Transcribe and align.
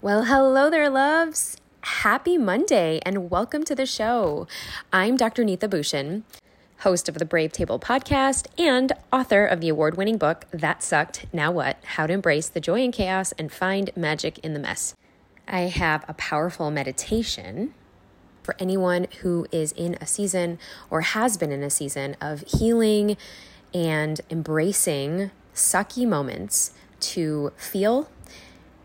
Well, 0.00 0.26
hello 0.26 0.70
there, 0.70 0.88
loves. 0.88 1.56
Happy 1.80 2.38
Monday 2.38 3.00
and 3.02 3.32
welcome 3.32 3.64
to 3.64 3.74
the 3.74 3.84
show. 3.84 4.46
I'm 4.92 5.16
Dr. 5.16 5.42
Neeta 5.42 5.68
Bhushan, 5.68 6.22
host 6.78 7.08
of 7.08 7.16
the 7.16 7.24
Brave 7.24 7.50
Table 7.50 7.80
podcast 7.80 8.46
and 8.56 8.92
author 9.12 9.44
of 9.44 9.60
the 9.60 9.68
award 9.68 9.96
winning 9.96 10.16
book, 10.16 10.44
That 10.52 10.84
Sucked, 10.84 11.26
Now 11.32 11.50
What? 11.50 11.78
How 11.82 12.06
to 12.06 12.12
Embrace 12.12 12.48
the 12.48 12.60
Joy 12.60 12.84
and 12.84 12.92
Chaos 12.92 13.32
and 13.32 13.50
Find 13.50 13.90
Magic 13.96 14.38
in 14.38 14.54
the 14.54 14.60
Mess. 14.60 14.94
I 15.48 15.62
have 15.62 16.04
a 16.06 16.14
powerful 16.14 16.70
meditation 16.70 17.74
for 18.44 18.54
anyone 18.60 19.08
who 19.22 19.48
is 19.50 19.72
in 19.72 19.98
a 20.00 20.06
season 20.06 20.60
or 20.90 21.00
has 21.00 21.36
been 21.36 21.50
in 21.50 21.64
a 21.64 21.70
season 21.70 22.16
of 22.20 22.44
healing 22.46 23.16
and 23.74 24.20
embracing 24.30 25.32
sucky 25.52 26.06
moments 26.06 26.72
to 27.00 27.52
feel, 27.56 28.08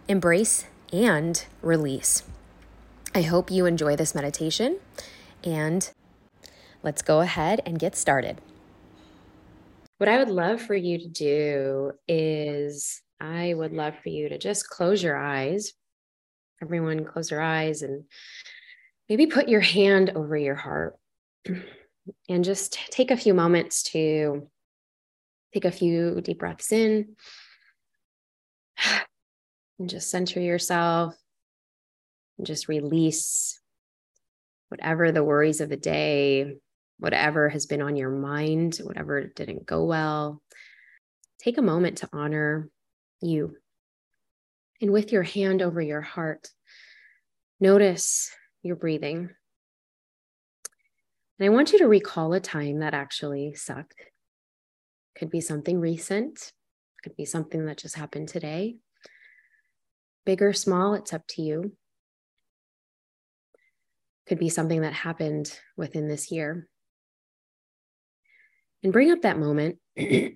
embrace, 0.08 0.66
and 0.94 1.44
release. 1.62 2.24
I 3.16 3.24
hope 3.24 3.52
you 3.52 3.66
enjoy 3.66 3.96
this 3.96 4.16
meditation 4.16 4.78
and 5.44 5.90
let's 6.84 7.02
go 7.02 7.20
ahead 7.20 7.62
and 7.66 7.80
get 7.80 7.96
started. 7.96 8.40
What 9.98 10.08
I 10.08 10.20
would 10.20 10.30
love 10.30 10.62
for 10.62 10.76
you 10.76 11.00
to 11.00 11.08
do 11.08 11.92
is, 12.08 13.02
I 13.20 13.54
would 13.54 13.74
love 13.74 13.96
for 14.04 14.10
you 14.10 14.30
to 14.30 14.38
just 14.38 14.70
close 14.70 15.02
your 15.02 15.18
eyes. 15.18 15.74
Everyone, 16.62 17.06
close 17.06 17.32
your 17.32 17.42
eyes 17.42 17.82
and 17.82 18.04
maybe 19.08 19.28
put 19.28 19.48
your 19.48 19.62
hand 19.62 20.12
over 20.16 20.36
your 20.38 20.56
heart 20.56 20.96
and 22.30 22.44
just 22.44 22.74
take 22.92 23.12
a 23.12 23.18
few 23.18 23.34
moments 23.34 23.84
to 23.84 24.50
take 25.54 25.66
a 25.66 25.72
few 25.72 26.20
deep 26.22 26.40
breaths 26.40 26.72
in 26.72 27.16
and 29.80 29.90
just 29.90 30.10
center 30.10 30.40
yourself 30.40 31.16
and 32.38 32.48
just 32.48 32.68
release 32.68 33.60
whatever 34.70 35.12
the 35.12 35.24
worries 35.24 35.62
of 35.62 35.70
the 35.70 35.78
day, 35.78 36.56
whatever 37.00 37.50
has 37.50 37.66
been 37.66 37.82
on 37.82 37.96
your 37.96 38.10
mind, 38.10 38.78
whatever 38.84 39.24
didn't 39.24 39.66
go 39.66 39.86
well. 39.86 40.42
Take 41.40 41.58
a 41.58 41.62
moment 41.62 41.98
to 42.00 42.10
honor 42.14 42.70
you. 43.22 43.58
And 44.82 44.92
with 44.92 45.12
your 45.12 45.24
hand 45.24 45.62
over 45.62 45.82
your 45.82 46.02
heart, 46.02 46.50
notice 47.60 48.32
your 48.64 48.76
breathing. 48.76 49.30
And 51.40 51.46
I 51.46 51.50
want 51.50 51.72
you 51.72 51.80
to 51.80 51.88
recall 51.88 52.34
a 52.34 52.40
time 52.40 52.80
that 52.80 52.94
actually 52.94 53.54
sucked. 53.56 53.96
Could 55.16 55.30
be 55.30 55.42
something 55.42 55.80
recent, 55.80 56.52
could 57.04 57.16
be 57.16 57.26
something 57.26 57.66
that 57.66 57.78
just 57.78 57.96
happened 57.96 58.30
today, 58.30 58.78
Big 60.26 60.42
or 60.42 60.54
small, 60.54 60.94
it's 60.94 61.14
up 61.14 61.24
to 61.30 61.42
you. 61.42 61.74
Could 64.28 64.40
be 64.40 64.50
something 64.50 64.82
that 64.82 64.94
happened 64.94 65.60
within 65.76 66.08
this 66.08 66.32
year. 66.32 66.68
And 68.84 68.94
bring 68.94 69.12
up 69.12 69.22
that 69.24 69.40
moment. 69.40 69.78
and 69.98 70.34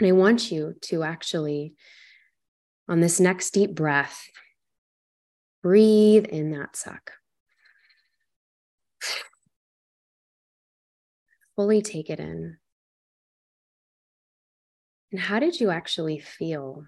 I 0.00 0.12
want 0.12 0.50
you 0.50 0.74
to 0.82 1.02
actually, 1.02 1.74
on 2.88 3.00
this 3.00 3.20
next 3.20 3.50
deep 3.50 3.74
breath, 3.74 4.26
breathe 5.62 6.26
in 6.26 6.52
that 6.52 6.76
suck. 6.76 7.12
Fully 11.56 11.80
take 11.80 12.10
it 12.10 12.20
in. 12.20 12.58
And 15.10 15.20
how 15.20 15.38
did 15.38 15.58
you 15.58 15.70
actually 15.70 16.18
feel 16.18 16.84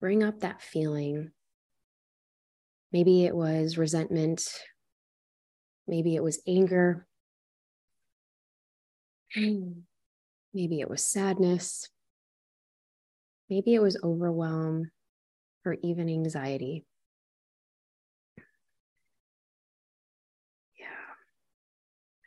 bring 0.00 0.22
up 0.22 0.40
that 0.40 0.60
feeling. 0.62 1.32
Maybe 2.92 3.24
it 3.24 3.34
was 3.34 3.78
resentment. 3.78 4.48
Maybe 5.86 6.16
it 6.16 6.22
was 6.22 6.40
anger. 6.46 7.06
Maybe 9.36 10.80
it 10.80 10.88
was 10.88 11.06
sadness. 11.06 11.88
Maybe 13.48 13.74
it 13.74 13.80
was 13.80 13.98
overwhelm 14.02 14.90
or 15.64 15.76
even 15.82 16.08
anxiety. 16.08 16.84
Yeah. 20.78 20.86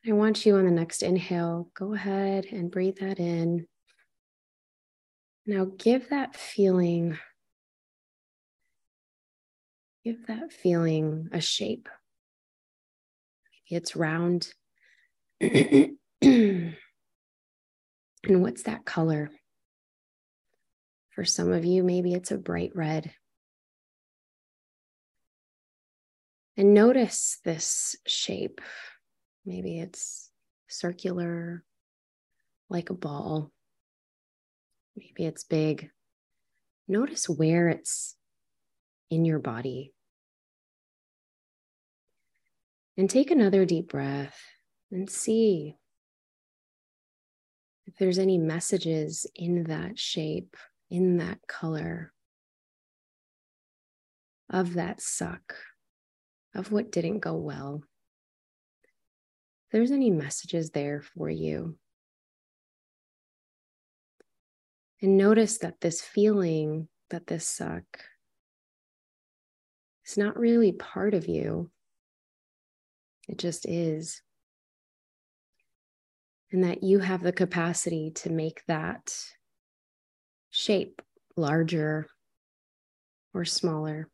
I 0.07 0.13
want 0.13 0.45
you 0.45 0.55
on 0.55 0.65
the 0.65 0.71
next 0.71 1.03
inhale, 1.03 1.71
go 1.73 1.93
ahead 1.93 2.45
and 2.51 2.71
breathe 2.71 2.99
that 2.99 3.19
in. 3.19 3.67
Now 5.45 5.65
give 5.77 6.09
that 6.09 6.35
feeling 6.35 7.17
Give 10.09 10.25
that 10.25 10.51
feeling 10.51 11.29
a 11.31 11.39
shape. 11.39 11.87
Maybe 13.69 13.77
it's 13.77 13.95
round. 13.95 14.51
and 15.39 16.75
what's 18.23 18.63
that 18.63 18.85
color? 18.85 19.29
For 21.11 21.23
some 21.25 21.53
of 21.53 21.63
you, 21.63 21.83
maybe 21.83 22.15
it's 22.15 22.31
a 22.31 22.39
bright 22.39 22.71
red. 22.73 23.11
And 26.57 26.73
notice 26.73 27.37
this 27.45 27.95
shape. 28.07 28.61
Maybe 29.45 29.79
it's 29.79 30.31
circular, 30.67 31.63
like 32.67 32.89
a 32.89 32.95
ball. 32.95 33.51
Maybe 34.97 35.27
it's 35.27 35.43
big. 35.43 35.91
Notice 36.87 37.29
where 37.29 37.69
it's 37.69 38.15
in 39.11 39.23
your 39.23 39.37
body. 39.37 39.93
And 42.99 43.09
take 43.09 43.31
another 43.31 43.63
deep 43.63 43.87
breath 43.87 44.37
and 44.91 45.09
see 45.09 45.77
if 47.85 47.95
there's 47.95 48.19
any 48.19 48.37
messages 48.37 49.25
in 49.33 49.63
that 49.63 49.97
shape, 49.97 50.57
in 50.89 51.15
that 51.15 51.39
color, 51.47 52.11
of 54.49 54.73
that 54.73 54.99
suck, 54.99 55.55
of 56.53 56.73
what 56.73 56.91
didn't 56.91 57.19
go 57.19 57.35
well. 57.35 57.83
If 58.83 59.71
there's 59.71 59.91
any 59.91 60.09
messages 60.09 60.71
there 60.71 61.01
for 61.01 61.29
you. 61.29 61.77
And 65.01 65.15
notice 65.15 65.59
that 65.59 65.79
this 65.79 66.01
feeling, 66.01 66.89
that 67.11 67.27
this 67.27 67.47
suck 67.47 67.85
is 70.05 70.17
not 70.17 70.37
really 70.37 70.73
part 70.73 71.13
of 71.13 71.29
you, 71.29 71.71
it 73.29 73.37
just 73.37 73.65
is. 73.67 74.21
And 76.51 76.63
that 76.63 76.83
you 76.83 76.99
have 76.99 77.21
the 77.21 77.31
capacity 77.31 78.11
to 78.15 78.31
make 78.31 78.63
that 78.67 79.15
shape 80.49 81.01
larger 81.37 82.07
or 83.33 83.45
smaller. 83.45 84.09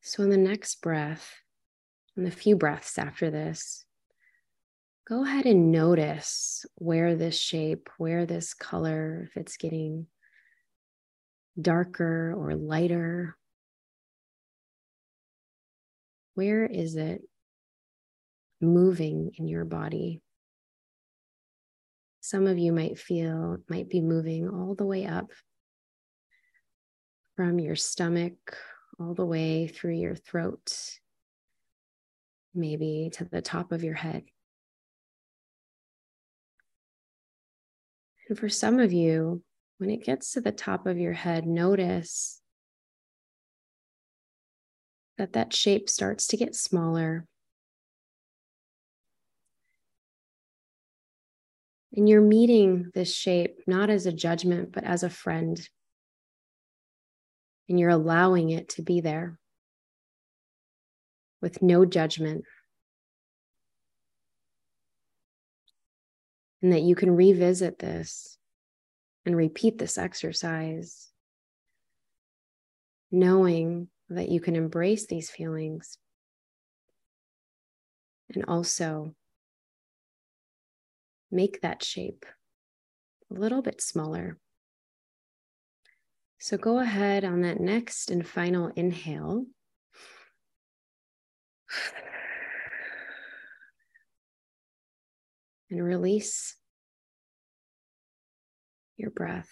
So, 0.00 0.22
in 0.22 0.30
the 0.30 0.38
next 0.38 0.80
breath, 0.80 1.30
in 2.16 2.24
the 2.24 2.30
few 2.30 2.56
breaths 2.56 2.96
after 2.96 3.30
this, 3.30 3.84
go 5.06 5.24
ahead 5.24 5.44
and 5.44 5.70
notice 5.70 6.64
where 6.76 7.14
this 7.14 7.38
shape, 7.38 7.90
where 7.98 8.24
this 8.24 8.54
color, 8.54 9.28
if 9.28 9.36
it's 9.36 9.58
getting 9.58 10.06
darker 11.60 12.32
or 12.34 12.54
lighter? 12.54 13.36
Where 16.36 16.66
is 16.66 16.96
it 16.96 17.22
moving 18.60 19.32
in 19.38 19.48
your 19.48 19.64
body? 19.64 20.20
Some 22.20 22.46
of 22.46 22.58
you 22.58 22.72
might 22.72 22.98
feel, 22.98 23.56
might 23.70 23.88
be 23.88 24.02
moving 24.02 24.46
all 24.46 24.74
the 24.74 24.84
way 24.84 25.06
up 25.06 25.30
from 27.36 27.58
your 27.58 27.74
stomach 27.74 28.58
all 29.00 29.14
the 29.14 29.24
way 29.24 29.66
through 29.66 29.94
your 29.94 30.14
throat, 30.14 30.98
maybe 32.54 33.10
to 33.14 33.24
the 33.24 33.40
top 33.40 33.72
of 33.72 33.82
your 33.82 33.94
head. 33.94 34.24
And 38.28 38.38
for 38.38 38.50
some 38.50 38.78
of 38.78 38.92
you, 38.92 39.42
when 39.78 39.88
it 39.88 40.04
gets 40.04 40.32
to 40.32 40.42
the 40.42 40.52
top 40.52 40.86
of 40.86 40.98
your 40.98 41.14
head, 41.14 41.46
notice 41.46 42.42
that 45.18 45.32
that 45.32 45.54
shape 45.54 45.88
starts 45.88 46.26
to 46.28 46.36
get 46.36 46.54
smaller. 46.54 47.26
And 51.94 52.08
you're 52.08 52.20
meeting 52.20 52.90
this 52.94 53.14
shape 53.14 53.60
not 53.66 53.88
as 53.88 54.04
a 54.04 54.12
judgment, 54.12 54.72
but 54.72 54.84
as 54.84 55.02
a 55.02 55.10
friend. 55.10 55.58
And 57.68 57.80
you're 57.80 57.90
allowing 57.90 58.50
it 58.50 58.68
to 58.70 58.82
be 58.82 59.00
there 59.00 59.38
with 61.40 61.62
no 61.62 61.84
judgment. 61.86 62.44
And 66.62 66.72
that 66.72 66.82
you 66.82 66.94
can 66.94 67.16
revisit 67.16 67.78
this 67.78 68.36
and 69.24 69.36
repeat 69.36 69.78
this 69.78 69.98
exercise 69.98 71.10
knowing 73.10 73.88
that 74.08 74.28
you 74.28 74.40
can 74.40 74.56
embrace 74.56 75.06
these 75.06 75.30
feelings 75.30 75.98
and 78.34 78.44
also 78.46 79.14
make 81.30 81.60
that 81.60 81.82
shape 81.82 82.24
a 83.30 83.34
little 83.34 83.62
bit 83.62 83.80
smaller. 83.80 84.38
So 86.38 86.56
go 86.56 86.78
ahead 86.78 87.24
on 87.24 87.40
that 87.42 87.60
next 87.60 88.10
and 88.10 88.26
final 88.26 88.70
inhale. 88.76 89.46
And 95.68 95.82
release 95.82 96.54
your 98.96 99.10
breath, 99.10 99.50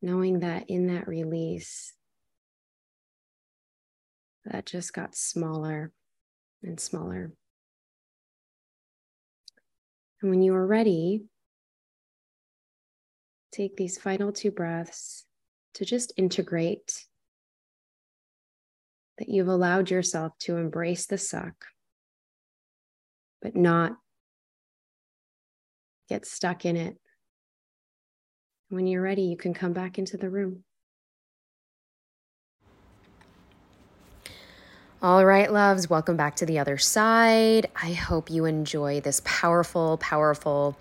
knowing 0.00 0.40
that 0.40 0.70
in 0.70 0.86
that 0.86 1.06
release, 1.06 1.92
that 4.44 4.66
just 4.66 4.92
got 4.92 5.14
smaller 5.14 5.92
and 6.62 6.78
smaller. 6.78 7.32
And 10.22 10.30
when 10.30 10.42
you 10.42 10.54
are 10.54 10.66
ready, 10.66 11.24
take 13.52 13.76
these 13.76 13.98
final 13.98 14.32
two 14.32 14.50
breaths 14.50 15.24
to 15.74 15.84
just 15.84 16.12
integrate 16.16 17.06
that 19.18 19.28
you've 19.28 19.48
allowed 19.48 19.90
yourself 19.90 20.32
to 20.40 20.56
embrace 20.56 21.06
the 21.06 21.18
suck, 21.18 21.66
but 23.42 23.54
not 23.54 23.96
get 26.08 26.26
stuck 26.26 26.64
in 26.64 26.76
it. 26.76 26.96
When 28.68 28.86
you're 28.86 29.02
ready, 29.02 29.22
you 29.22 29.36
can 29.36 29.52
come 29.52 29.72
back 29.72 29.98
into 29.98 30.16
the 30.16 30.30
room. 30.30 30.64
All 35.02 35.24
right, 35.24 35.50
loves, 35.50 35.88
welcome 35.88 36.18
back 36.18 36.36
to 36.36 36.46
the 36.46 36.58
other 36.58 36.76
side. 36.76 37.70
I 37.74 37.94
hope 37.94 38.30
you 38.30 38.44
enjoy 38.44 39.00
this 39.00 39.22
powerful, 39.24 39.96
powerful 39.96 40.76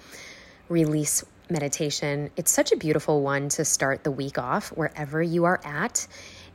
release 0.67 1.23
meditation. 1.49 2.29
It's 2.35 2.51
such 2.51 2.73
a 2.73 2.75
beautiful 2.75 3.21
one 3.21 3.47
to 3.47 3.63
start 3.63 4.03
the 4.03 4.11
week 4.11 4.37
off 4.37 4.75
wherever 4.75 5.23
you 5.23 5.45
are 5.45 5.61
at. 5.63 6.05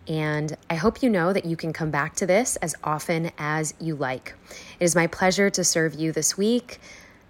And 0.06 0.54
I 0.68 0.74
hope 0.74 1.02
you 1.02 1.08
know 1.08 1.32
that 1.32 1.46
you 1.46 1.56
can 1.56 1.72
come 1.72 1.90
back 1.90 2.14
to 2.16 2.26
this 2.26 2.56
as 2.56 2.74
often 2.84 3.30
as 3.38 3.72
you 3.80 3.96
like. 3.96 4.34
It 4.78 4.84
is 4.84 4.94
my 4.94 5.06
pleasure 5.06 5.48
to 5.48 5.64
serve 5.64 5.94
you 5.94 6.12
this 6.12 6.36
week. 6.36 6.80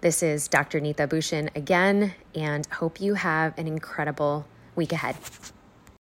This 0.01 0.21
is 0.21 0.49
Dr. 0.49 0.81
Neeta 0.81 1.07
Bhushan 1.07 1.49
again, 1.55 2.13
and 2.35 2.65
hope 2.65 2.99
you 2.99 3.13
have 3.13 3.57
an 3.57 3.67
incredible 3.67 4.45
week 4.75 4.91
ahead. 4.91 5.15